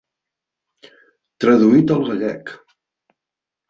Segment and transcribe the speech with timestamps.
[1.45, 2.55] Traduït al Gallec.